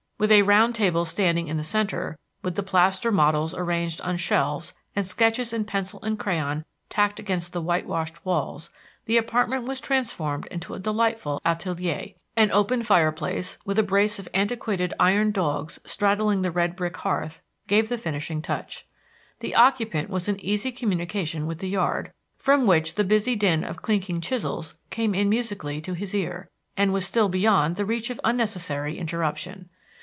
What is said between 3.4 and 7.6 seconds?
arranged on shelves and sketches in pencil and crayon tacked against